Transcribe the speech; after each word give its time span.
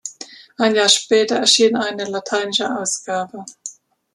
Ein 0.57 0.73
Jahr 0.73 0.89
später 0.89 1.35
erschien 1.35 1.75
eine 1.75 2.05
lateinische 2.05 2.75
Ausgabe. 2.75 3.45